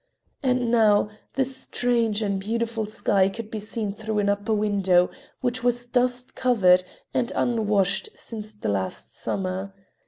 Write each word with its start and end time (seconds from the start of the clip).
And 0.41 0.71
now 0.71 1.11
the 1.35 1.45
strange 1.45 2.23
and 2.23 2.39
beautiful 2.39 2.87
sky 2.87 3.29
could 3.29 3.51
be 3.51 3.59
seen 3.59 3.93
through 3.93 4.17
an 4.17 4.29
upper 4.29 4.51
window 4.51 5.11
which 5.41 5.63
was 5.63 5.85
dust 5.85 6.33
covered 6.33 6.83
and 7.13 7.31
unwashed 7.35 8.09
since 8.15 8.51
the 8.51 8.69
last 8.69 9.15
summer. 9.15 9.75